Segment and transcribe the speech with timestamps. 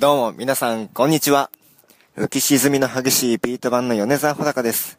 [0.00, 1.50] どうも、皆さん、こんにちは。
[2.16, 4.98] 浮き沈みの激しいビート版の米沢穂高です。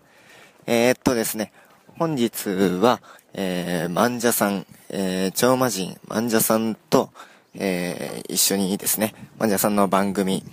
[0.68, 1.52] えー、っとですね、
[1.98, 3.02] 本日は、
[3.34, 7.10] えー、万者さん、えー、超魔人、万者さんと、
[7.56, 10.44] えー、一緒にですね、万者さんの番組、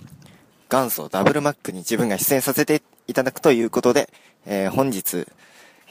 [0.67, 4.09] 元祖ダブルマックに自分が出演させていただくということで、
[4.47, 5.27] えー、本日、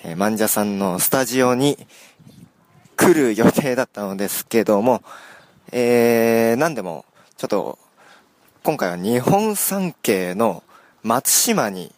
[0.02, 1.78] えー、万者さんのスタジオに
[2.96, 5.04] 来る予定だったのですけども、
[5.70, 7.04] えー、なんでも、
[7.36, 7.78] ちょっと、
[8.68, 10.62] 今回は日本三景の
[11.02, 11.90] 松島に、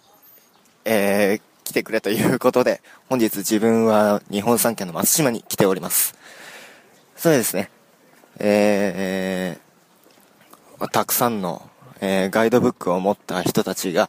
[0.85, 6.15] えー、来てくれということで、本日自分は日本三景の松島に来ております。
[7.17, 7.71] そうですね、
[8.39, 11.69] えー、たくさんの、
[12.01, 14.09] えー、ガイドブックを持った人たちが、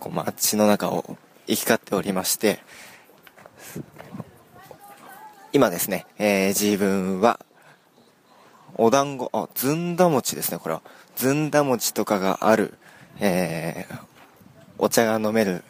[0.00, 2.60] こう街の中を行き交っておりまして、
[5.52, 7.38] 今ですね、えー、自分は、
[8.76, 10.82] お団子、あ、ずんだ餅ですね、これは。
[11.16, 12.74] ずんだ餅とかがある、
[13.20, 13.98] えー、
[14.78, 15.62] お茶が飲める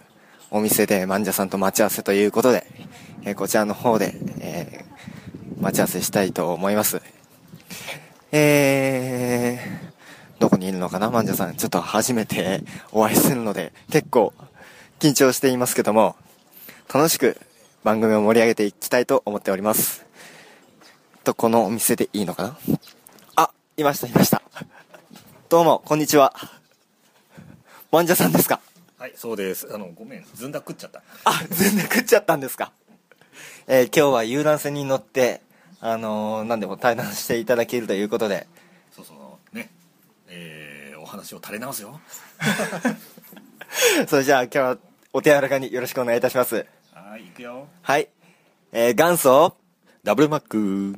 [0.50, 2.66] お店で患者さんと待ち合わせということで、
[3.24, 7.02] えー、こちらの方で、えー、待ち合わせしたいと思います。
[8.32, 11.56] えー、どこにいるのかな、患者さん。
[11.56, 14.32] ちょっと初めてお会いするので、結構
[14.98, 16.16] 緊張していますけども、
[16.92, 17.38] 楽しく
[17.82, 20.04] 番組を盛り上げていきたいと思っております。
[21.24, 22.58] と、このお店でいいのかな、
[23.76, 24.40] いました、いました。
[25.48, 26.32] どうも、こんにちは。
[27.90, 28.60] ワンジャさんですか？
[29.00, 29.68] はい、そうです。
[29.74, 31.02] あの、ごめん、ずんだ食っちゃった。
[31.24, 32.70] あ、ずんだ食っちゃったんですか？
[33.66, 35.40] えー、今日は遊覧船に乗って、
[35.80, 38.46] あのー、何でも対談していただけるということで。
[38.94, 39.70] そうそう、ね。
[40.28, 42.00] えー、お話を垂れ直すよ。
[44.06, 44.78] それじゃあ今日は
[45.12, 46.64] お手柔らかによろしくお願いいたします。
[46.92, 47.66] はい、行くよ。
[47.82, 48.08] はい。
[48.70, 49.56] えー、元祖
[50.04, 50.96] ダブルマック。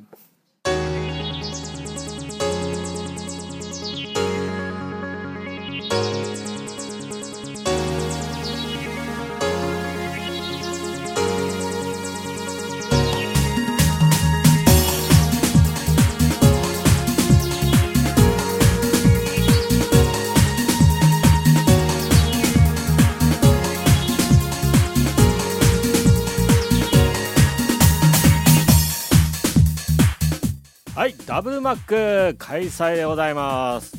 [31.36, 33.95] ダブルマック開催でございます。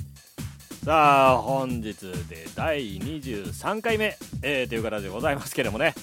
[0.83, 1.93] さあ本日
[2.27, 5.93] で第23回目、えー、という形でございますけれどもね。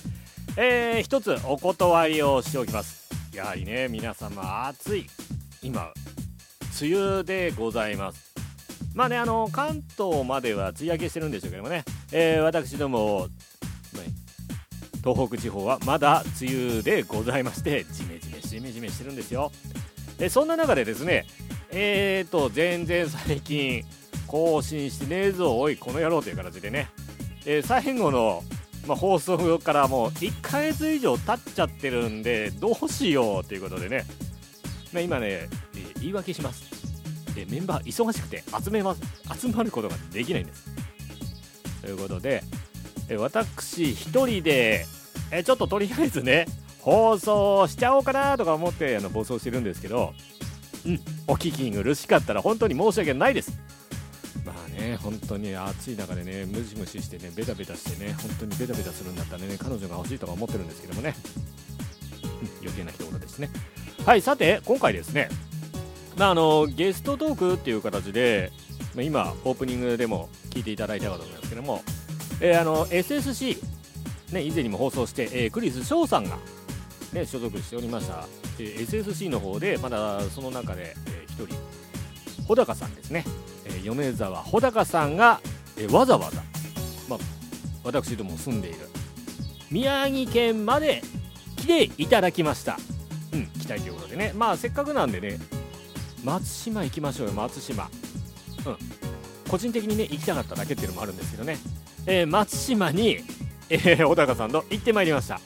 [0.56, 3.10] えー、一つお断りをしておきます。
[3.34, 5.06] やはりね皆様暑い。
[5.60, 5.92] 今
[6.80, 8.32] 梅雨でございます。
[8.94, 13.26] まあねあの関東までは梅雨明けしてるんでしょうけどもね、えー、私ども
[15.02, 19.50] 東北地方はまだ梅雨でございましてジメジメジメジメしてるんですよ。
[20.18, 21.26] えそんな中でですね
[21.70, 23.84] えーと全然最近
[24.26, 26.88] 更新してねえぞおいこの野郎という形でね、
[27.46, 28.42] えー、最後の、
[28.86, 34.04] ま、放送からもう1ヶ月以上経っちゃってるんでどうしようということでね、
[34.92, 36.64] ま、今ね、えー、言い訳します、
[37.36, 39.02] えメンバー忙しくて集めます
[39.40, 40.68] 集まることができないんです。
[41.82, 42.42] ということで、
[43.08, 44.86] え私1人で、
[45.30, 46.46] えちょっととりあえずね
[46.84, 50.12] 放送しちゃおうかなとか思ってあの暴走してるんですけど、
[50.84, 53.58] うん、お聞き苦しかったら本当に申し訳ないです。
[54.44, 61.14] まあね、本当に暑い中でね、ムシムシしてね、ベタベタしてね、本当にベタベタするんだったらね、彼女が欲しいとか思ってるんですけどもね、
[62.60, 63.48] 余計な一言ですね。
[64.04, 65.30] はい、さて、今回ですね、
[66.18, 68.52] まあ、あのゲストトークっていう形で、
[68.94, 71.82] ま、今、オープニングでも聞いていただいたかと思いますけども、
[72.42, 73.56] えー、あの SSC、
[74.34, 76.36] ね、以前にも放送して、えー、クリス翔さんが
[77.14, 78.26] ね、所属しておりました、
[78.58, 81.56] え、SSC の方でまだその中で、えー、1人
[82.42, 83.24] 穂高さんですね、
[83.64, 85.40] え、米沢穂高さんが、
[85.78, 86.42] え、わざわざ、
[87.08, 87.18] まあ、
[87.84, 88.78] 私ども住んでいる
[89.70, 91.02] 宮城県まで
[91.56, 92.78] 来ていただきました。
[93.32, 94.32] うん来たいということでね。
[94.36, 95.38] まあせっかくなんでね
[96.22, 97.88] 松島行きましょうよ松島。
[98.66, 98.76] うん。
[99.50, 101.56] 個人的にね行きたかっただけっていうのもあるんですけどね、
[102.06, 103.20] えー、松島に、
[103.70, 105.40] えー、小高さんと行ってまいりました。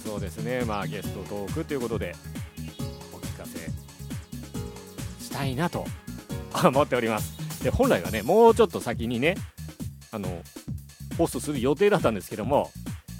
[0.00, 2.14] その様子をですね、まあ、ゲストトークということで
[3.12, 3.58] お聞かせ
[5.22, 5.84] したいなと
[6.64, 7.62] 思っております。
[7.62, 9.36] で本来はねもうちょっと先にね
[10.12, 10.42] あの
[11.18, 12.70] ポストする予定だったんですけども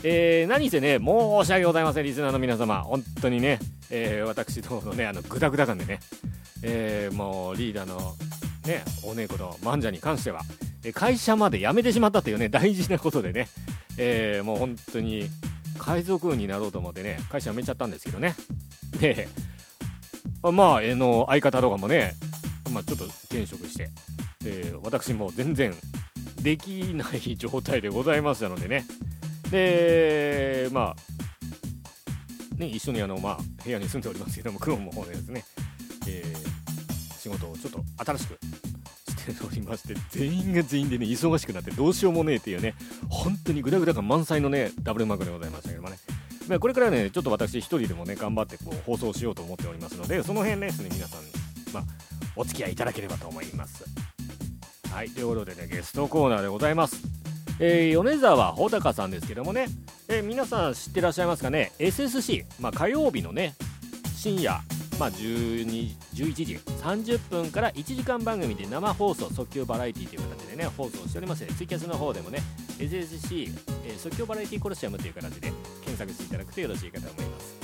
[0.03, 1.05] えー、何せね、申
[1.44, 3.59] し訳ございません、リスナーの皆様、本当にね、
[3.91, 6.00] えー、私どものね、あのグダグダ感でね、
[6.62, 8.15] えー、もうリーダーの
[8.67, 10.41] ね、お姉子のマンジャに関しては、
[10.94, 13.49] 会社まで辞めてしまったというね、大事なことでね、
[13.99, 15.29] えー、もう本当に
[15.81, 18.35] 海賊王になろうと思ってね会社辞めちゃったんですけどね。
[19.00, 19.29] で
[20.43, 22.15] まあ、えの相方とかもね、
[22.73, 23.91] まあ、ちょっと転職して。
[24.43, 25.75] で私も全然
[26.41, 28.87] できない状態でございましたのでね。
[29.50, 35.44] でまあね一緒にあの、まあ、部屋に住んでおりますけどもクロンの方でですね、
[36.06, 38.38] えー、仕事をちょっと新しく
[39.44, 42.75] おりまして全員が全員でね忙しくなってどうしようもねえっていうね
[43.09, 45.97] 本当にグダグダ感満載のねダブルマークでございましたけどもね。
[46.49, 51.21] まあこれからねちょっと私一人でもね頑張ってこう放送しようと思っておりますのでその辺ですね皆さん
[51.73, 51.85] まあ
[52.37, 53.85] お付き合いいただければと思います。
[54.93, 57.21] はいということでねゲストコーナーでございます。
[57.62, 59.67] えー、米沢穂高さんですけどもね、
[60.09, 63.55] えー、皆さん知ってらっしゃいますかね？SSC、まあ、火曜日のね
[64.17, 64.61] 深夜
[65.00, 72.41] まあ、12 11時30分から1時間番組で生放送即興バラエティという形でね放送しておりますのでツイキャスの方でもね
[72.79, 73.50] SSC、
[73.87, 77.56] えー、即興バラエティコロシアムという形で検索していただくとよろしいかと思います。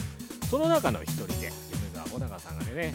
[0.51, 1.53] その中の一人で米
[1.93, 2.95] 沢穂高さんがね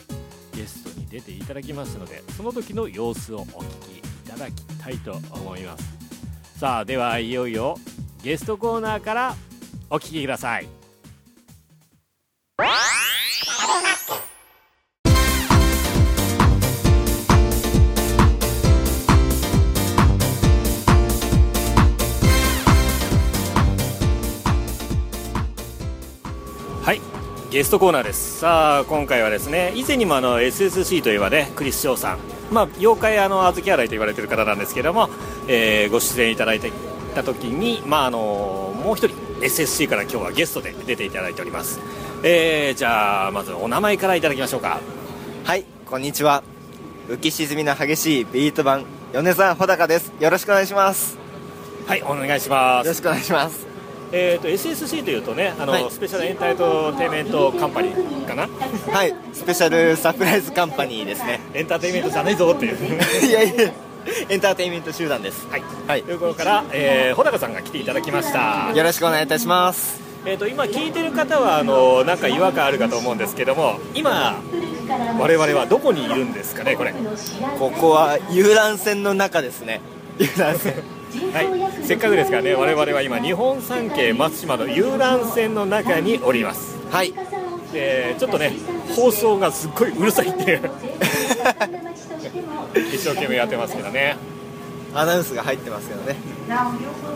[0.55, 3.51] ゲストに出ていただきましたのでその時の様子をお聞
[3.93, 5.83] きいただきたいと思います。
[6.57, 7.77] さあではいよいよ
[8.23, 9.35] ゲストコーナーから
[9.91, 10.67] お聞きください。
[27.51, 28.39] ゲストコーナーです。
[28.39, 32.19] さあ今回はですね以前にもあの SSC といえばねクリス・ショーさん。
[32.49, 35.09] まあ妖怪あの小豆洗いと言われてる方なんですけども、
[35.49, 36.61] えー、ご出演いただい
[37.13, 41.81] た時にまああのもう一人 SSC から今日はゲストで出ていただいております。
[42.23, 44.79] えー、じゃあまずお名前からいただきましょうか。
[45.43, 46.43] はいこんにちは。
[47.09, 50.13] 浮き沈みの激しいビート版米沢穂高です。
[50.21, 51.17] よろしくお願いします。
[51.85, 52.85] はいお願いします。
[52.85, 53.70] よろしくお願いします
[54.13, 58.47] えーと、SSC というとねあの、はい、スペシャルエンターテイメントカンパニーかな？
[58.91, 59.15] はい。
[59.33, 61.39] スペシャルサプライズカンパニーですね。
[61.53, 63.25] エンターテイメントじゃないぞっていう。
[63.25, 63.71] いやいや。
[64.29, 65.47] エンターテイメント集団です。
[65.47, 68.73] はい、はい、ということから、えー、穂高さんが来ていただきました。
[68.75, 70.01] よろしくお願いいたします。
[70.25, 74.39] えーと、今聞いてる方はあのなんか違和感あるかと思うんですけども今
[75.19, 76.93] 我々はどこにいるんですかねこれ。
[77.57, 79.81] ここは遊覧船の中ですね。
[80.19, 80.75] 遊覧船
[81.33, 81.41] は
[81.81, 86.77] い、せっかくですからね我々は今日本三景松島の遊覧船の中におります。
[86.89, 87.13] はい。
[87.73, 88.53] でちょっとね
[88.95, 90.71] 放送がすっごいうるさいっていう。
[92.93, 94.15] 一生懸命やってますけどね。
[94.93, 96.15] アナウンスが入ってますけどね。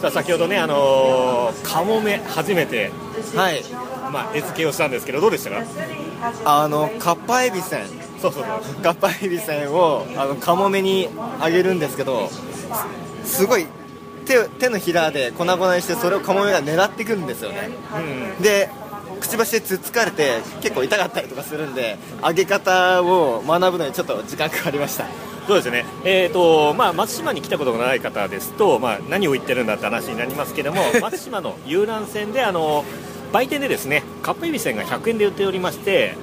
[0.01, 2.91] さあ先ほどねあのー、カモメ初めて
[3.35, 3.63] はい。
[4.11, 5.63] まあ餌付けをしたんですけどどうでしたか？
[6.45, 7.85] あのカッパエビせん。
[8.21, 8.83] そうそうそう。
[8.83, 11.09] カッパエビせんをあのカモメに
[11.39, 12.29] あげるんですけど
[13.23, 13.67] すごい
[14.25, 17.69] 手手のひらで粉々にしてそれをカモメが狙ってくるんですよね、
[18.37, 18.69] うん、で
[19.19, 25.05] くちばしでつっつかれて結構痛かったりとかするんで揚げ方を学ぶのにちょっと時間かかりました。
[25.47, 32.83] そうですね、えーとまあ、松島に来たことがない方ですと、まあ、何を言ってるんだって話になりますけども 松島の遊覧船であの
[33.31, 36.15] 売店でですねカップエビせんが100円で売っておりまして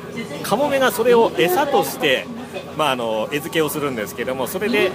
[0.42, 2.26] カモメがそれを餌として、
[2.76, 4.90] まあ、あの餌付けをするんですけどもそれで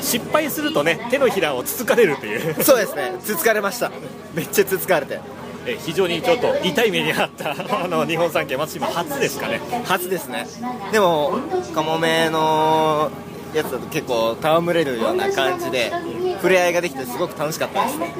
[0.00, 2.62] 失敗するとね手のひらをつつかれるという。
[2.62, 3.14] そうですね。
[3.20, 3.90] つつかれました。
[4.34, 5.20] めっちゃつつかれて。
[5.66, 7.50] え非常にちょっと痛い目に遭った
[7.84, 9.60] あの日本三景松島初ですかね。
[9.84, 10.46] 初ですね。
[10.92, 11.38] でも
[11.74, 13.10] カモメの
[13.54, 15.92] やつだと結構戯れるような感じで
[16.36, 18.14] 触れ合いができてすごく楽しかったですね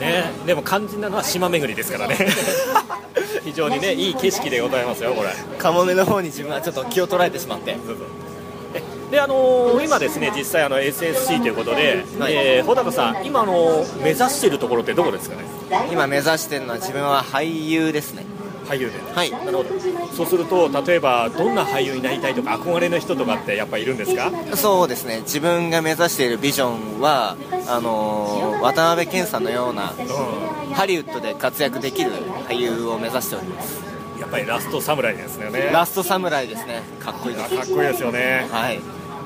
[0.00, 0.30] ね。
[0.46, 2.16] でも肝心なのは島巡りですからね。
[3.44, 5.28] 非常にねいい景色でございますよこれ。
[5.58, 7.76] カモメの方に自分はちょっと気を取られてしまって。
[9.10, 15.44] であのー、今ですね実際あの SSC ということで、はい、えー、穂高さん今あの目指しているところってどこですかね？
[15.92, 18.24] 今目指してるのは自分は俳優ですね
[18.64, 19.00] 俳優で。
[19.14, 19.30] はい。
[19.30, 19.70] なるほど。
[20.14, 24.30] そうすると例えばどんな俳優になりたいとか憧れの人とかってやっぱいるんですか？
[24.56, 25.20] そうですね。
[25.20, 27.36] 自分が目指しているビジョンは
[27.68, 32.10] あのー、渡辺謙さんのような、うん、ハリウッドで活躍できる
[32.48, 33.82] 俳優を目指しております。
[34.20, 35.70] やっぱりラストサムライですよね。
[35.72, 36.82] ラストサムライですね。
[37.00, 37.56] かっこいいです。
[37.56, 38.46] かっこいいですよね。
[38.50, 38.80] はい。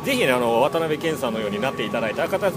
[0.04, 2.54] ぜひ、ね、あの渡辺謙さんのようになっていただいた方ね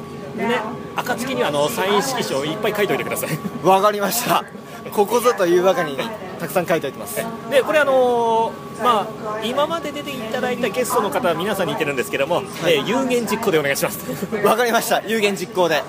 [0.96, 3.30] 暁にはあのサイン色紙をいっぱい書いておいてください。
[3.64, 4.46] わかりました。
[4.92, 5.98] ここぞというばかりに
[6.42, 7.16] たくさん書いておいてます。
[7.52, 14.00] でこれあのー、まあ今まで出ていただいたゲストの方は皆さんに言ってるんですけども、はい、えー、有言実行でお願いします。
[14.44, 15.04] わかりました。
[15.06, 15.76] 有言実行で。
[15.76, 15.82] は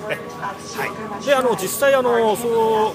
[1.22, 1.24] い。
[1.24, 2.94] であの実際あのその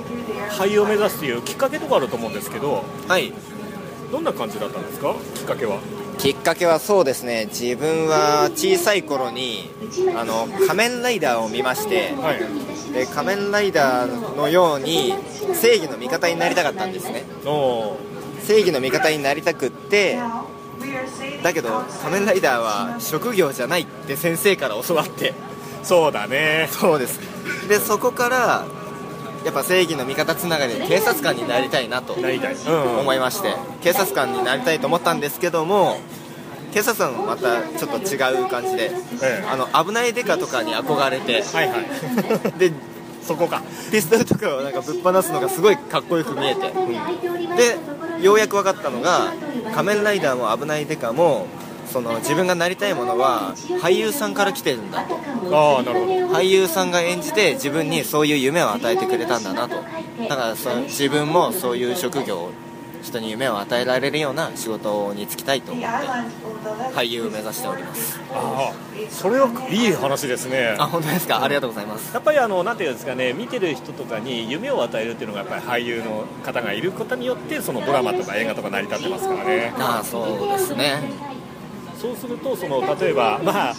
[0.51, 3.33] 俳優を目指すというきっかけとかあると思うんですけどはい。
[4.11, 5.15] どんな感じだったんですか？
[5.33, 5.79] きっかけは
[6.17, 7.45] きっかけはそうですね。
[7.49, 9.69] 自分は小さい頃に
[10.15, 15.13] あの仮面ライダーを見まして、はい、で仮面ライダーのように
[15.53, 17.23] 正義の味方になりたかったんですね。
[18.43, 20.17] 正義の味方になりたくって
[21.43, 25.33] だけど仮面ライダーは職業じゃないって先生から教わって。
[25.83, 26.67] そうだね。
[26.71, 27.19] そうです。
[27.69, 28.65] でそこから
[29.45, 32.99] やっぱ正義の味方つながりで警察官になりたいなとなりたい、うん。
[32.99, 35.97] 思いまして警察官になりたいと思ったんですけども
[36.73, 38.91] 警察官もまたちょっと違う感じで、
[39.23, 39.45] ええ。
[39.47, 41.85] あの危ないデカとかに憧れて、はいはい。
[42.59, 42.71] で
[43.23, 43.61] そこか。
[43.91, 46.71] ピストルとかをなんかぶっ放すのがすごいかっこよく見えて、
[47.57, 49.33] でようやく分かったのが
[49.73, 51.47] 仮面ライダーも危ないデカも
[51.91, 55.03] その自分がなりたいものは俳優さんから来てるんだ。
[55.03, 55.15] と
[55.51, 56.13] ああなるほど。
[56.33, 59.75] 俳優さんが演じて自分にそういう夢を与えてくれたんだなと。
[60.27, 62.51] だからそ自分もそういう職業を
[63.03, 65.97] 人に夢を与えられるような仕事に就きたいと思って
[66.93, 68.19] 俳優を目指しております。
[68.33, 68.73] ああ
[69.09, 70.75] それはいい話ですね。
[70.77, 71.41] あ本当ですか？
[71.41, 72.13] ありがとうございます。
[72.13, 79.73] やっぱりあのなんていうんですかね見てる人とかに夢を与えるっていうのがやっぱり俳優の方がいることによってそのドラマとか映画とか成り立ってますからね。
[79.77, 81.36] ああそうですね
[81.99, 83.75] そうするとその例えばまあ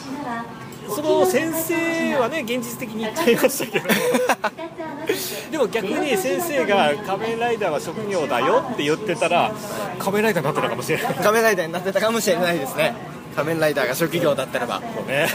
[0.88, 3.86] その先生はね現実的に言っちゃいましたけど。
[5.50, 9.52] でも逆に先生が仮面ライダーは職業だよって言ってたら
[9.98, 11.14] 仮面ライダーになってたかもしれない。
[11.14, 12.94] 仮面ライダーになってたかもしれないですね。
[13.34, 14.80] 仮面ライダーが職業だったらば。
[15.06, 15.28] ね。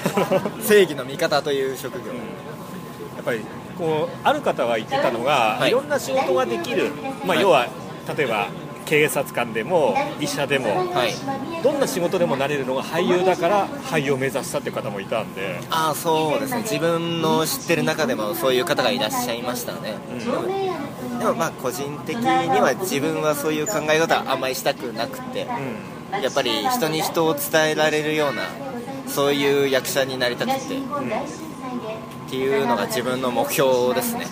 [0.62, 3.40] 正義の味方という職業、やっぱり
[3.78, 5.70] こうある方は言ってたのが、はい。
[5.70, 6.92] い、ろんな仕事ができる、
[7.26, 7.68] まあ、要は
[8.16, 8.48] 例えば
[8.86, 11.14] 警察官でも医者でもはい。
[11.64, 15.60] どんな仕事でもなれるのが俳優だから俳優を目指したっていう方もいたんで。
[15.70, 16.62] ああそうですね。
[16.64, 20.44] 自分の知ってる中でもそういう方がいらっしゃいましたね、でも
[21.20, 25.48] でもまあ個人的には自分はそういう考え方はあんまりしたくなくて
[26.12, 28.44] やっぱり人に人を伝えられるような
[29.08, 30.60] そういう役者になりたくて、っ
[32.30, 34.26] ていうのが自分の目標ですね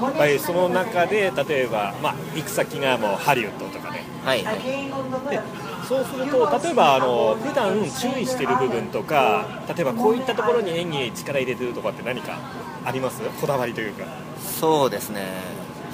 [0.00, 4.04] やっぱりその中で例えば、まあ、行く先がもうハリウッドとかね。
[4.24, 4.42] はい。
[4.42, 5.40] で
[5.88, 12.38] そうすると例えばあの普段注意してる部分とか例えばこういったところに演技に力入れてるとかって何か
[12.84, 13.20] あります？
[13.40, 14.04] こだわりというか。
[14.38, 15.26] そうですね。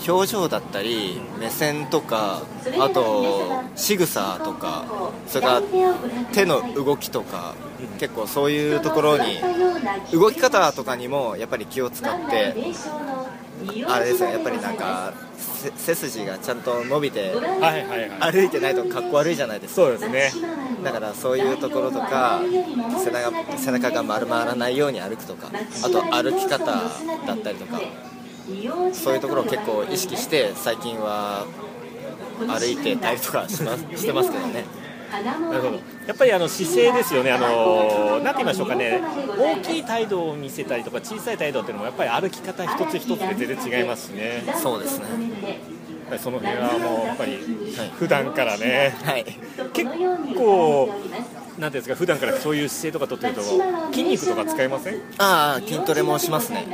[0.07, 2.43] 表情だったり目線とか
[2.79, 4.85] あと仕草とか
[5.27, 5.63] それから
[6.33, 7.57] 手の動きとか
[7.99, 9.41] 結構そういうところに
[10.13, 12.55] 動き方とかにもやっぱり気を使って
[13.87, 19.83] あれですねやっぱりなんかせ背筋がちゃんと伸びてはいはいはい歩いてないとかっこ悪いじゃないですか。
[19.83, 20.33] そうですね。
[20.85, 22.41] だからそういうところとか
[23.03, 25.49] 背中背中が丸まらないように歩くとか
[25.83, 26.83] あと歩き方だ
[27.35, 27.81] ったりとか
[28.93, 31.47] そういうところを結構意識して最近は
[32.47, 34.65] 歩いてたりとかしますしてますけどね
[35.11, 35.23] な
[35.57, 39.01] るほどやっぱりあの姿勢ですよね、あのなんて言いましょうかね、
[39.39, 45.07] 大きい態度を見せたりとか、小さい態度っていうのも、やっぱり歩き方一つ一つで全然違いますしね、そうですね。
[46.19, 47.39] その辺はもうやっぱり
[47.99, 49.27] 普段からね、はい。
[49.75, 49.91] 結
[50.37, 50.95] 構、
[51.59, 53.43] なんていうんですか、普段からそういう姿勢とか取ってると、
[53.93, 54.95] 筋肉とか使いません？
[55.19, 56.67] ああ筋トレもしますね。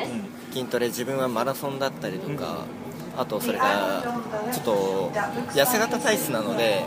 [0.53, 2.65] 筋トレ自分はマラソンだったりとか
[3.17, 4.03] あとそれから
[4.53, 5.11] ちょっと
[5.53, 6.85] 痩せ型体質なので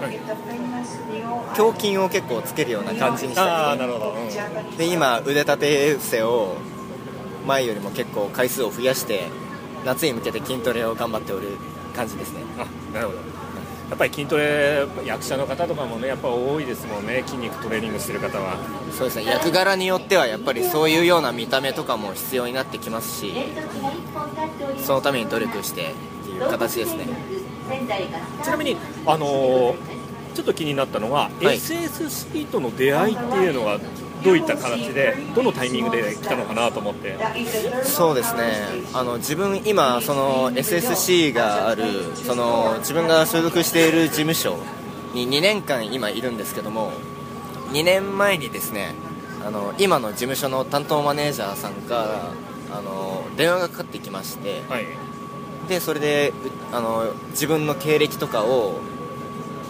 [1.58, 3.84] 胸筋を結構つけるような感じにしたり。
[3.84, 4.78] うん。
[4.78, 6.58] で今腕立て伏せを
[7.46, 9.28] 前よりも結構回数を増やして
[9.86, 11.58] 夏に向けて筋トレを頑張っておる
[11.96, 12.42] 感じですね。
[12.58, 13.20] あなるほど。
[13.90, 17.24] やっぱり筋トレ役者の方とかもねやっぱ多いですもんね。
[17.26, 18.58] 筋肉トレーニングしてる方は。
[18.92, 19.26] そうですね。
[19.26, 23.34] 役柄によってはやっぱりそういうような見た目とかも必要になってきますし
[24.86, 25.94] そのために努力して
[26.38, 27.08] いう形ですね。
[28.44, 29.98] ちなみにあのー
[30.38, 31.46] ちょっと気になったのは、い。
[31.46, 33.80] SSC との出会いっていうのは
[34.24, 37.18] どういった形でどのタイミングで来たのかなと思って。
[37.84, 38.54] そうですね。
[38.94, 44.60] あの自分今その SSC があるその自分が所属している事務所
[45.16, 46.92] に2年間今いるんですけども
[47.72, 48.94] 2年前にですね
[49.44, 51.96] あの今の事務所の担当マネージャーさんか
[52.70, 54.86] らあの電話がかかってきましてはい
[55.68, 56.34] でそれで
[56.72, 58.80] あの自分の経歴とかを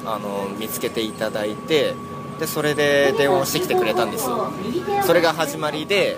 [0.06, 1.96] あの見つけていただいて
[2.40, 4.30] でそれで電話をしてきてくれたんです。
[4.30, 4.52] よ
[5.06, 6.18] それが始まりで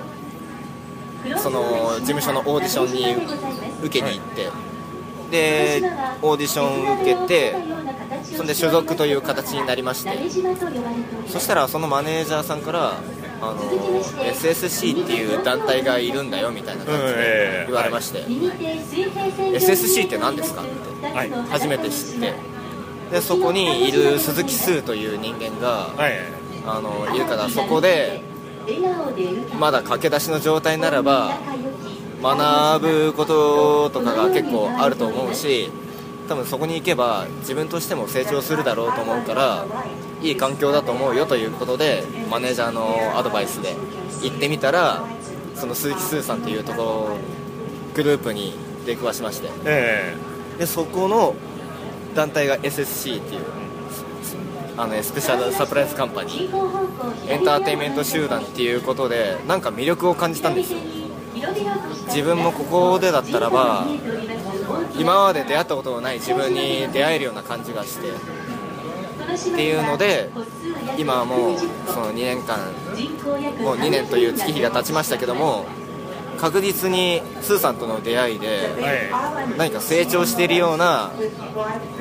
[1.38, 1.62] その
[2.00, 3.16] 事務所のオーディションに
[3.84, 4.50] 受けに行って
[5.32, 5.82] で
[6.22, 7.56] オーディションを受けて
[8.24, 10.30] そんで所属という形になりまして
[11.28, 12.94] そしたらそのマネージャーさんから
[13.42, 17.66] あの SSC っていう団体がいるんだよみたいな感じうんえでえ。
[17.68, 21.08] 言われまして、SSC って何ですかって。
[21.08, 21.30] はい。
[21.50, 22.34] 初めて知って。
[23.12, 26.14] でそこにいる鈴木スーという人間がはい。
[26.66, 28.22] あのいるからそこで
[29.58, 31.38] まだ駆け出しの状態ならば
[32.22, 35.72] 学ぶこととかが結構あると思うし
[36.30, 39.66] 多分そこに行けば自分としても成長するだろうと思うから
[40.22, 43.76] いい環境だと思うよということでマネージャーのアドバイスで
[44.22, 45.04] 行ってみたら
[45.56, 47.18] その鈴木スーさんっていうところ
[47.96, 48.54] グループに
[48.86, 49.50] 出くわしまして。
[49.66, 50.16] え
[50.60, 51.36] でそこの
[52.14, 53.42] 団体が SSC っていう
[54.78, 57.30] あのねスペシャルサプライズカンパニー。
[57.30, 60.80] エンターテインメント集団っていうことでなんか魅力を感じたんですよ
[62.08, 63.86] 自分もここでだったらば
[64.98, 68.14] 今まで出会ったことのない自分に出会えるような感じがしてっ
[69.56, 70.30] ていうので
[70.98, 71.58] 今はもう
[71.88, 72.58] その2年間
[73.62, 75.66] もう2年という月日が経ちましたけども
[76.40, 78.70] 確実にスーさんとの出会いで
[79.58, 81.12] 何か成長しているような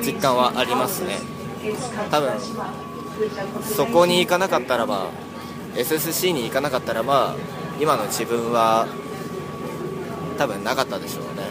[0.01, 1.17] 実感はありますね。
[2.09, 2.31] 多分
[3.61, 5.07] そこに行かなかったらば
[5.75, 7.35] SSC に行かなかったらば
[7.81, 8.87] 今の自分は
[10.39, 11.43] 多分なかったでしょうね。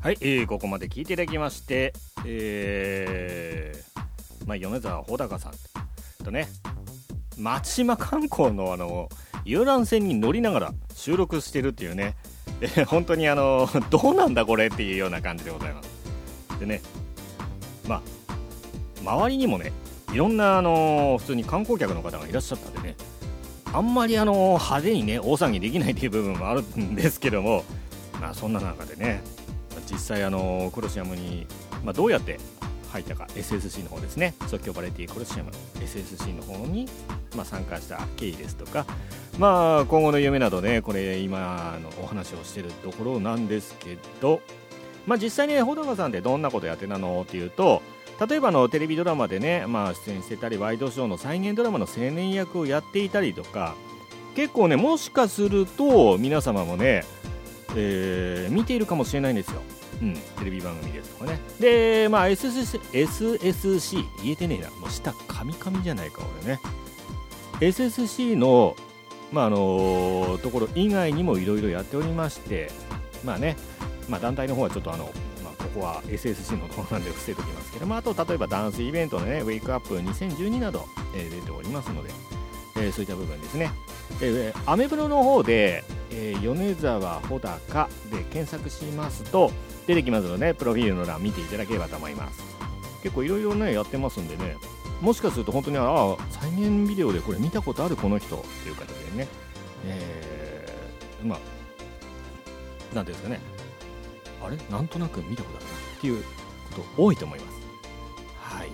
[0.00, 1.92] はい、えーここまで聞いていただきまして、
[2.26, 5.52] えーまあ、米沢穂高さん
[6.24, 6.48] とね
[7.38, 9.08] 松島観光のあの
[9.44, 12.16] 遊覧船に乗りながら収録してるっていうね、
[12.60, 16.58] えー本当にあのどうなんだこれっていうような感じでございます。
[16.58, 16.82] でね
[17.86, 18.02] ま
[19.06, 19.72] あ周りにもね
[20.12, 22.96] いろんなあの普通に観光客の方がいらっしゃったんでね
[23.74, 27.64] あんまりあの派手にね大騒ぎできないっていう部分もあるんですけども
[28.20, 29.20] まあそんな中でね
[29.90, 31.44] 実際あのコロシアムに、
[31.82, 32.38] まあ、どうやって
[32.92, 34.34] 入ったか SSC の方ですね。
[34.46, 35.50] 即興バラエティコロシアム
[35.80, 36.86] SSC の方に、
[37.34, 38.86] まあ、参加した経緯ですとか、
[39.38, 44.40] まあ、今後の夢などねこれ今のお話をしてるところなんですけど、
[45.06, 47.22] まあ、実際に穂高さんってどんなことやってたの？
[47.22, 47.82] っていうと
[48.28, 53.74] 例えばあのテレビドラマでね、まあ、出演してたりワイドショーの再現ドラマの青年役をやっていたりとか
[54.36, 57.04] 結構ねもしかすると皆様もね
[57.76, 59.60] えー見ているかもしれないんですよ、
[60.00, 61.40] うん、テレビ番組ですとかね。
[61.58, 64.70] で、まあ、SSC, SSC 言えてねえな。
[64.70, 66.60] もう下カミカミじゃないか俺ね。
[67.60, 68.76] SSC の,、
[69.32, 72.70] まああのところ以外にもいろいろやっておりまして
[73.24, 73.56] まあね、
[74.08, 75.10] まあ、団体の方はちょっとあの、
[75.74, 82.10] こは SSC のところなんで伏せておきますけど、まあ、と例えばダンスイベントのねウェイクアップ2012など、え出ておりますので、
[82.76, 83.70] えそういった部分ですね。
[84.20, 89.50] えーアメブロの方で、えー米沢穂高で検索しますと
[89.86, 92.42] 出てきますので、プロフィールの欄見ていただければと思います。
[93.02, 94.56] 結構いろいろねやってますんでね。
[95.00, 99.28] もしかすると本当にああ再現ビデオでこれ見たことあるこの人っていう形でね、
[99.86, 103.53] えーまあなんていうんですかね。
[104.44, 104.56] あれ？
[104.70, 106.22] なんとなく見たことあるなっていう
[106.76, 107.58] こと多いと思います。
[108.38, 108.68] はい、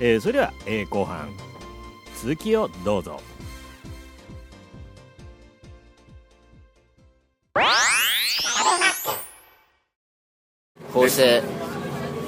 [0.00, 1.30] えーそれでは、えー後半。
[2.20, 3.20] 続きをどうぞ。
[10.92, 11.42] こうして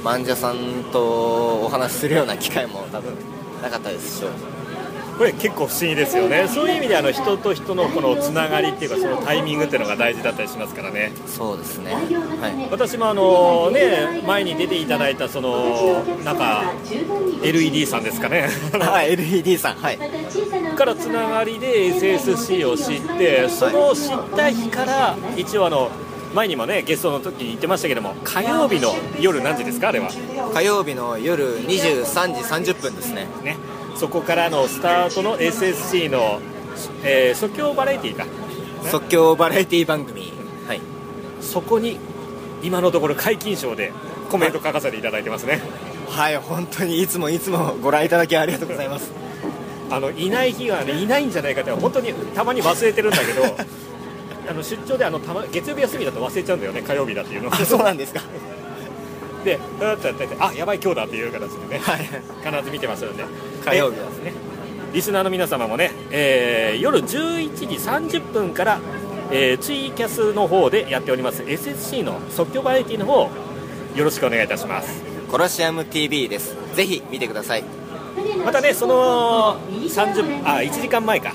[0.05, 3.15] 漫者さんとお話しするような機会も多分
[3.61, 4.31] なかったですしょう。
[5.21, 6.49] これ結構不思議ですよね。
[6.49, 11.13] そういう意味であの人と人のこのつながりっていうかそのタイミングっていうのが大事だったりしますからね。
[11.27, 11.93] そうですね。
[11.93, 12.01] は
[12.49, 12.69] い。
[12.71, 16.73] 私もあのね前に出ていただいたそのなんか
[17.45, 18.49] LED さんですかね。
[18.73, 19.75] はい LED さん。
[19.75, 19.99] はい。
[20.75, 25.91] からつながりで SSC を知ってその知った日から一応あの
[26.35, 30.09] 前にもねゲストの時に言ってましたけども火曜日の夜何時ですかあれは？
[30.55, 33.27] 火曜日の夜23時30分ですね。
[33.45, 33.59] ね
[34.01, 36.41] そこからのスタートの SSC の、
[37.05, 38.25] えー即興バラエティーか
[38.91, 40.33] 即興バラエティ番組。
[40.67, 40.81] はい。
[41.43, 41.99] そこに
[42.63, 43.93] 今のところ皆勤賞で
[44.31, 45.61] コメント書かせていただいてますね。
[46.09, 46.39] はい。
[46.39, 49.13] 本当にいつもいつもご覧いただきありがとうございます。
[49.93, 53.43] あのいない日が、ね、いないんじゃないかって本当にたまに忘れてるんだけど
[54.49, 57.53] あの出張であのたま月曜日休みだと忘れちゃうんだよね火曜日だっていうの。
[57.53, 58.23] あそうなんですか。
[59.45, 61.83] でだってってあやばい今日だっていう形でね。
[61.83, 61.99] はい。
[62.43, 63.25] 必ず見てますので
[63.65, 64.33] 火曜日でですね。
[64.93, 67.67] リスナーの皆様もね、えー夜11時
[68.19, 68.81] 30分から、
[69.31, 73.31] えーツイキャスの方でやっております SSC の即興バラエティの方
[73.95, 75.03] よろしくお願いいたします。
[75.31, 76.57] コロシアム TV です。
[76.75, 77.65] ぜひ見てください。
[78.45, 81.33] またねその30あ1時間前か。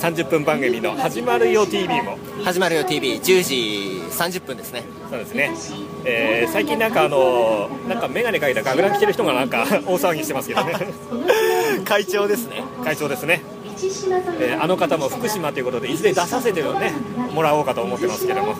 [0.00, 2.18] 30分番組の「始まるよ TV」も。
[2.42, 4.84] 始まるよ TV10 時30分ですね。
[5.10, 5.52] そうですね、
[6.04, 10.74] えー最近なんかあのなんか眼鏡かけた学ラン着てる人がなんか大騒ぎしてますけどね。
[11.84, 12.64] 会長ですね。
[12.84, 13.42] 会長ですね、
[14.40, 16.92] えーあの方も福島ということでいずれ出させてね
[17.32, 18.54] もらおうかと思ってますけども。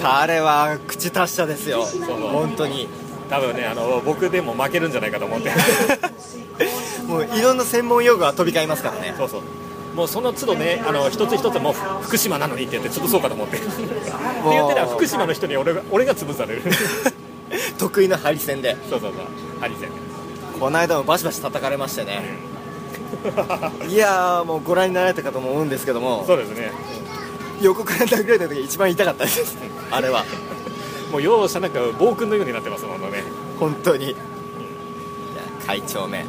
[0.00, 1.82] 彼は口達者ですよ。
[2.32, 2.88] 本当に。
[3.28, 5.50] 多分ねあの僕でも負けるんじゃないかと思って。
[7.06, 9.14] もういろんな専門用語が飛び交いますからね。
[9.16, 9.42] そうそう
[9.98, 13.56] もうその都度ねあの一つ一つもう福島なのにって言って潰そうかと思って。
[13.58, 13.66] って
[14.48, 16.62] 言ってたら福島の人に俺が俺が潰される。
[17.78, 18.76] 得意なハリセンで。
[18.88, 19.88] そうそうそうハリセン。
[20.60, 22.38] この間もバシバシ叩かれましてね。
[23.88, 26.22] いやーもうご覧になられたかと思うんですけども。
[26.28, 26.70] そうですね。
[27.60, 29.56] 横から殴られた時一番痛かったです。
[29.90, 30.24] あれは。
[31.10, 33.24] もう容赦なく暴君のようになってますもんね。
[33.58, 34.10] 本当に。
[34.10, 34.16] いや
[35.66, 36.24] 会長め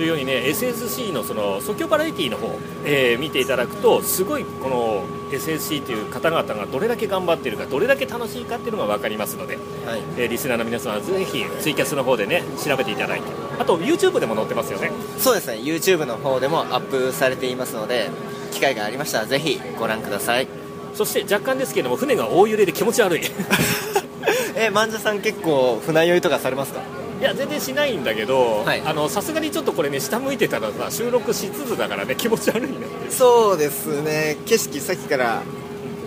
[0.00, 10.00] というようにね SSC のその即興バラエティーの方、えー見ていただくとすごいこの SSC という方々がどれだけ頑張っているかどれだけ楽しいかっていうのが分かりますので、はい。
[10.16, 13.26] えーリスナーの皆さんはぜひツイキャスの方でね調べていただいて
[13.58, 14.90] あと YouTube でも載ってますよね。
[15.18, 15.56] そうですね。
[15.58, 18.08] YouTube の方でもアップされていますので
[18.52, 20.48] 機会がありましたらぜひご覧ください。
[20.94, 23.20] そして若干ですけれども船が大揺れで気持ち悪い。
[23.20, 23.22] い
[24.56, 26.80] え万者さん結構船酔いとかされますか？
[27.22, 28.82] や全然しないんだけどはい。
[28.84, 32.76] あのさすがにちょっとこれね下向いてたらさ収録しつつだからね 気持ち悪いね。
[33.10, 34.36] そうですね。
[34.46, 35.42] 景色さっきから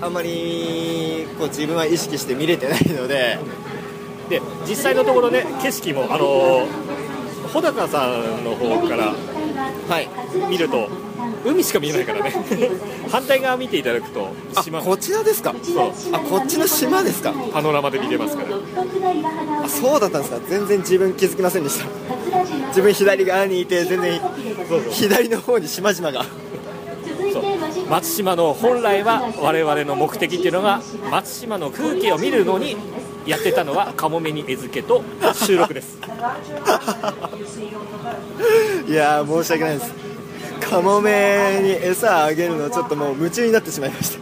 [0.02, 3.38] あんまりこう自分は意識して見れてないので。
[4.30, 6.65] で実際のところね景色もあの
[7.52, 9.13] 穂高さんの方から
[9.89, 10.10] はい。
[10.49, 10.88] 見ると
[11.45, 12.34] 海しか見えないからね。
[13.12, 14.82] 反対側見ていただくとあ島。
[14.82, 15.53] こちらですか？
[15.63, 15.91] そう。
[16.12, 17.34] あこっちの島ですか？
[17.51, 18.49] パノラマで見れますから。
[19.65, 20.39] あそうだったんですか。
[20.49, 21.86] 全然自分気づきませんでした。
[22.69, 24.19] 自分左側にいて全然
[24.67, 24.91] そうそう。
[24.91, 26.23] 左の方に島々が。
[27.34, 27.43] そう。
[27.89, 32.77] 松島の本来は我々の目的っていうのが松島の風景を見るのに
[33.25, 35.03] やってたのはカモメに餌付けと
[35.36, 35.97] 収録です。
[38.88, 39.93] いやー申し訳ないです
[40.69, 44.19] カモメに餌あげるのちょっともう夢中になってしまいました。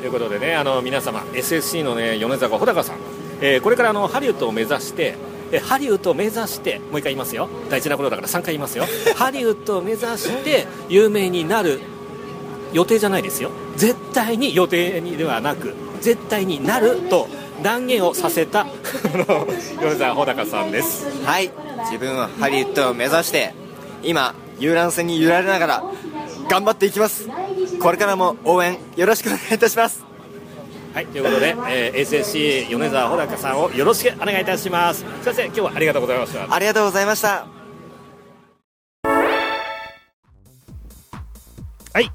[0.00, 2.96] ということでねあの皆様 SSC のね米坂穂高さん、
[3.40, 5.16] えーこれからあのハリウッドを目指して
[5.52, 7.48] えハリウッドを目指してもう一回言いますよ。
[7.70, 8.84] 大事なことだから3回言いますよ。
[9.16, 11.80] ハリウッドを目指して有名になる
[12.72, 13.50] 予定じゃないですよ。
[13.76, 17.28] 絶対に予定にではなく絶対になると
[17.62, 18.66] 断言をさせた
[19.80, 21.06] 米沢穂高さんです。
[21.24, 21.50] はい。
[21.84, 23.54] 自分はハリウッドを目指して
[24.02, 25.84] 今遊覧船に揺られながら
[26.48, 27.28] 頑張っていきます。
[27.80, 30.04] これからも応援よろしくお願いいたします。
[30.94, 35.04] はいということで、えー SSC 米沢穂高さんをよろしくお願いいたします。
[35.22, 36.54] 先生今日はありがとうございました。
[36.54, 37.46] ありがとうございました。
[41.92, 42.10] はい。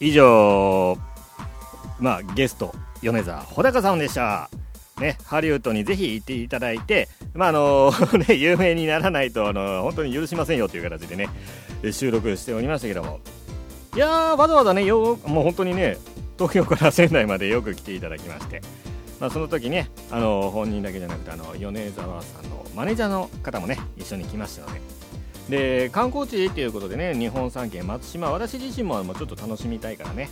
[0.00, 0.98] 以上
[2.00, 4.50] まあゲスト米沢穂高さんでした。
[5.00, 7.92] ねハリウッドにぜひ行っていただいてまああの
[8.28, 11.28] ね 有名にならないとあの本当に許しませんよという形でね
[11.90, 13.20] 収録しておりましたけども。
[13.94, 15.98] いやーわざわざねよもう本当にね
[16.38, 18.60] 東京から仙台までよく来ていただきまして。
[19.20, 24.80] まあ、その時ねあの本人だけじゃなくてあの米沢さんのマネージャーの方もね一緒に来ましたので。
[25.48, 30.28] で観光地ということでね日本三景松島私自身もちょっと楽しみたいからね、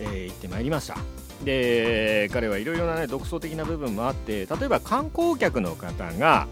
[0.00, 0.96] えー行ってまいりました。
[1.44, 6.46] で彼はいろいろなね独創的な部分もあって例えば観光客の方が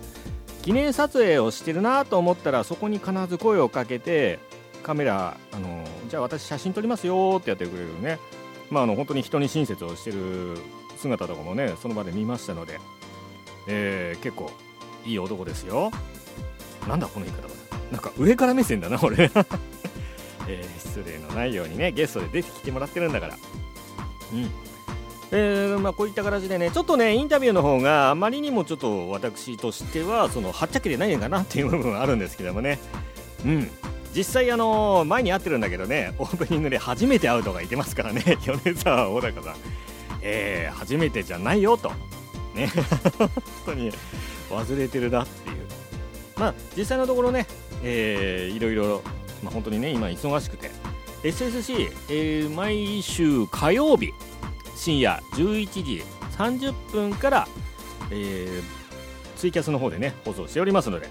[0.63, 4.39] 記念撮影をしてるなと思ったらそこに必ず声をかけて
[4.83, 8.19] カメラあのじゃあ私写真撮りますよってやってくれるね。
[8.71, 10.57] まああの本当に人に親切をしてる
[10.97, 12.79] 姿とかもねその場で見ましたので、
[13.69, 14.51] えー結構
[15.05, 15.91] いい男ですよ。
[16.89, 17.55] なんだこの言い方は。
[17.91, 19.25] なんか上から目線だな俺、
[20.49, 23.37] えー失礼のないようにねゲストで出てきてもらってるんだから。
[24.33, 24.51] うん。
[25.35, 32.79] えーまあ、こういった形でねちょっとねインタビューの方があまりにもちょっと私としてはそのはっちゃけてないのかなっていう部分はあるんですけどもね。
[33.45, 33.71] うん。
[34.15, 39.55] 実際あの前に会ってるんだけどねオープニングで初めて会うとか言ってますからね 米沢小高さん。
[40.21, 41.91] えー初めてじゃないよと。
[42.55, 42.69] ね。
[43.19, 43.31] 本
[43.65, 43.91] 当に
[44.51, 45.57] 忘れてるなっていう。
[46.37, 47.47] まあ実際のところね、
[47.83, 49.03] えーいろいろ、
[49.43, 50.71] まあ、本当にね今忙しくて。
[51.23, 54.13] SSC、えー毎週火曜日。
[54.83, 56.03] 深夜11時
[56.37, 57.49] 30分から、
[58.11, 58.63] えー
[59.37, 61.09] ツイキャスの方でね放送しておりますので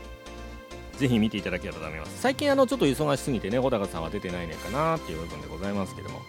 [0.97, 2.21] ぜひ見ていただければと思います。
[2.21, 6.21] 最近あのちょっと忙しすぎてね穂高さんは出てないねんかなっていう部分でございますけども。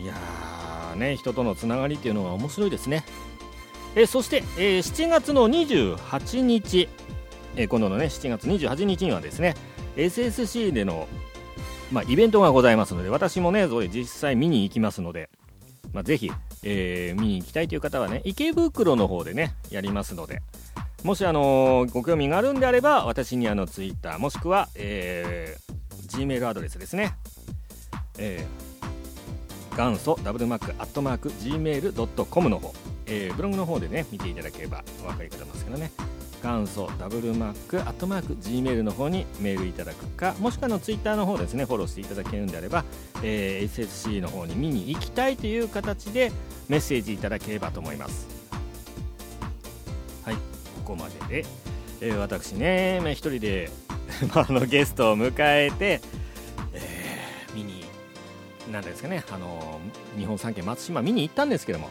[0.00, 3.04] いやーね人とのつながりっていうのは面白いですね。
[3.96, 6.88] えそして、えー7月の28日、
[7.56, 9.54] えー今度のね7月28日にはですね
[9.96, 11.08] SSC での、
[11.92, 15.28] まあ、イベントがございますので私もねそれ実際見に行きますので、
[15.94, 16.30] まあ、ぜひ、
[16.64, 20.42] えー見に行きたいという方はね池袋の方でねやりますので。
[21.04, 25.74] もしあのーご興味があるんであれば私にあのツイッターもしくは、えー
[26.06, 27.14] Gmail アドレスですね、
[28.18, 32.72] えー元祖ダブルマックアットマーク Gmail.com の方、
[33.06, 35.90] えーブログの方でね見ていただければお分かりくださいますけどね。
[36.44, 42.84] 元祖ダブルマックアットマーク Gmail の方にメールいただくかもしくはあのツイッターの方ですねフォローしていただけるんであれば、
[43.22, 46.30] えー SSC の方に見に行きたいという形で
[46.68, 48.28] メッセージいただければと思います。
[50.22, 50.40] はいこ
[50.84, 51.46] こまでで、
[52.02, 53.70] えー私ねまあ一人で
[54.34, 56.02] あ、のゲストを迎えて、
[56.74, 57.84] えー、見に
[58.70, 59.80] なんですかねあの
[60.18, 61.88] 日本三景松島見に行ったんですけども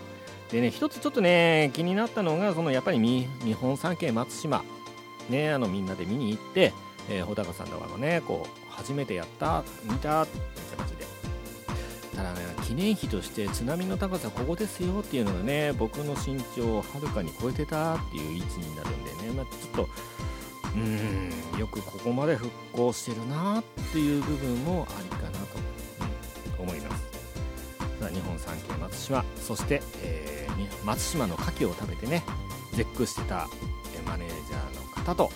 [0.53, 4.63] でね一つちょっとね気になったのがそのやっぱり日本三景松島。
[5.29, 6.73] ねあのみんなで見に行って、
[7.09, 10.37] えー、穂高さんとかのねこう初めてやった見たって
[10.77, 11.05] 形で。
[12.15, 19.89] ただね記念碑として津波の高さここですよっていうのがね僕の身長をはるかに超えてたっていう位置になるんでね、まあ、ちょっと
[20.75, 25.37] うーんよくここまで復興してるなっていう部分もありかなと、
[26.59, 27.13] 思います。
[28.11, 29.23] 日本三景松島。
[29.37, 30.32] そして、えー、
[30.85, 32.23] 松島の牡蠣を食べてね
[32.73, 33.47] 絶句してた
[34.05, 35.31] マネージャーの方と、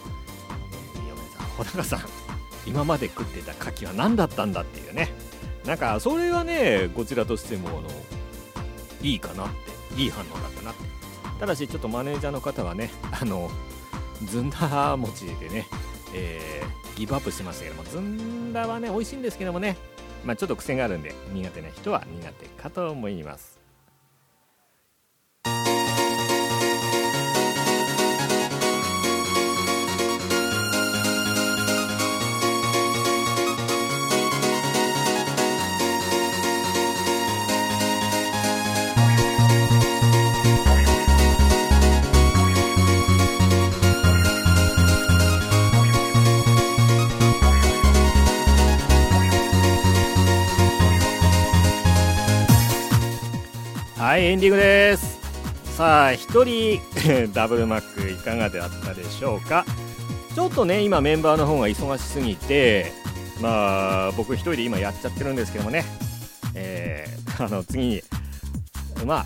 [0.95, 1.99] えー、米沢穂高さん
[2.67, 5.13] 今まで食ってた牡蠣は何だったんだっていうね。
[5.65, 7.83] なんかそれがねこちらとしてもあの
[9.01, 9.49] いいかなっ
[9.95, 10.81] ていい反応だったなって。
[11.39, 13.49] ただしちょっとマネージャーの方はねあの
[14.25, 15.67] ずんだ餅でね、
[16.13, 19.77] えー、ギブアップしてましたけどもずんだはね美味しいんですけどもね
[20.25, 23.56] まあちょっと癖があるんで苦手な人は苦手かと思います。
[54.17, 55.19] いエンディングです。
[55.75, 56.80] さあ1
[57.30, 59.65] 人 ダブルマックいかがだったでしょうか？
[60.34, 62.91] ちょっとね今メンバーの方が忙しすぎて
[63.41, 65.86] まあ僕1人で今やっちゃってるんですけどもね。
[66.56, 68.03] えー、 あの次に
[69.06, 69.25] ま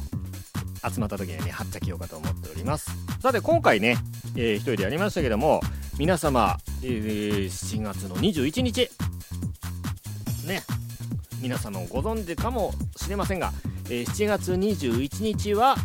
[0.82, 2.92] あ集まった時にねはっちゃけようかと思っております。
[3.22, 3.98] さて今回ね、
[4.36, 5.62] えー、1人でやりましたけども
[5.98, 8.90] 皆様、えー、7月の21日。
[10.48, 10.64] ね
[11.42, 13.52] 皆様もご存知かもしれませんが
[13.94, 15.76] えー、7月21日は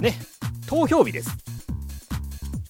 [0.00, 0.14] ね
[0.66, 1.30] 投票日です。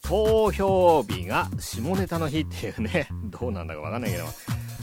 [0.03, 4.25] 投票日が下ネタの日っていうね どうなんだか分かんないけど。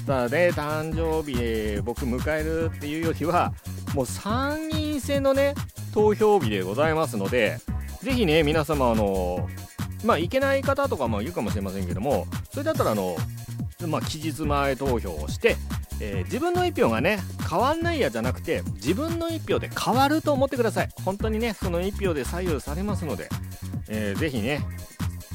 [0.07, 3.53] ただね誕生日僕迎えるっていうよりは
[3.93, 5.53] もう参議院選のね
[5.93, 7.59] 投票日でございますので
[8.01, 9.49] ぜひね皆様あの
[10.05, 13.17] まあいけない方とかもいるかもしれませんけどもそれだったらあの
[13.87, 15.57] まあ期日前投票をして
[16.01, 20.89] えー、自分の1票がね変わんないやじゃなくて自分の1票で変わると思ってください。
[21.03, 23.29] 本当にねその1票で左右されますので、
[23.87, 24.65] えー、ぜひね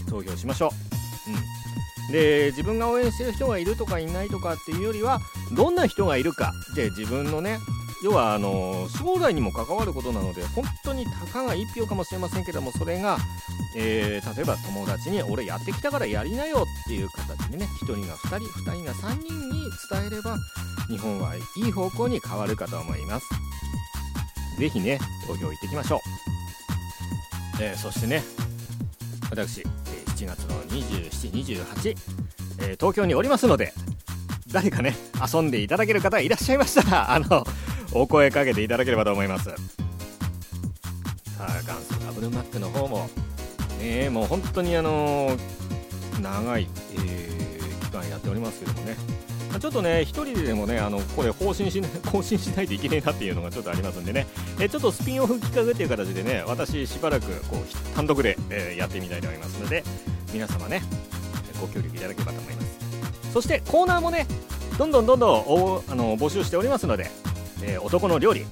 [0.08, 0.72] 投票しましょ
[1.28, 5.20] う、うん、で自分が応援してる人がいるとかいないとかっていうよりは
[5.54, 6.52] どんな人がいるか。
[6.74, 7.58] で自分のね
[8.02, 13.18] 要はあの将来にも関わることなので本当にたかが1票かもしれませんけどもそれが、
[13.76, 20.38] えー、例えば友達に俺やってきたからやりなよっていう形でね1人が2人2人が3人に伝えれば
[20.88, 23.26] 日本はいい方向に変わるかと思います。
[24.60, 25.96] 是非ね投票行ってきましょ
[27.58, 28.22] う、えー、そしてね
[29.30, 31.96] 私、7月の2728、
[32.60, 33.72] えー、東京におりますので
[34.52, 34.96] 誰かね
[35.32, 37.44] 遊んでいただける方いらっしゃいましたらあの
[37.92, 39.44] お声かけていただければと思います。
[39.44, 39.54] さ
[41.40, 43.08] あ元祖ダブルマックの方も
[43.80, 45.36] ねもう本当にあの
[46.20, 48.96] 長い、えー、期間やっておりますけどもね。
[49.58, 54.26] ちょっとね、1人でもね、あのこれ更新し、 更新しないといけないなっていうのがちょっとありますんでね、
[54.60, 59.82] えちょっとスピンオフ企画っていう形でね、私、しばらくこう単独で、えー、やってみたいと思いますので、
[60.32, 60.82] 皆様ね、
[61.60, 62.66] ご協力いただければと思います。
[63.32, 64.26] そしてコーナーもね、
[64.78, 67.10] どんどんどんどんおあの募集しておりますので、
[67.62, 68.46] えー、男の料理、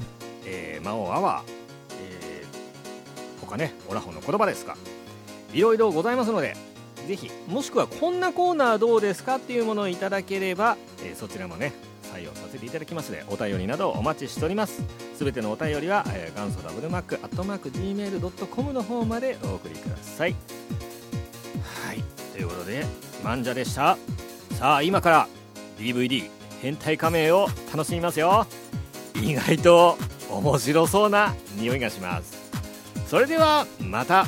[0.45, 1.53] えー、魔王アワー、
[1.93, 4.77] えー、他ね、オラホの言葉ですか、
[5.53, 6.57] いろいろございますので、
[7.07, 11.73] ぜひもしくはこんなコーナーどうですかっていうものをいただければ、えー、そちらもね
[12.13, 14.83] 採用させていただきますのでお便りなどお待ちしております。
[15.17, 20.35] すべてのお便りは、えー、元祖ダブルマックアットマーク Gmail.com の方までお送りください。
[21.87, 22.03] はい。
[22.33, 22.85] ということで
[23.25, 23.97] マンジャでした。
[24.59, 25.29] さあ今から
[25.79, 26.29] DVD
[26.61, 28.47] 変態仮面を楽しみますよ。
[29.23, 29.99] 意外と
[30.31, 32.39] 面白そうな匂いがします。
[33.07, 34.27] それではまた。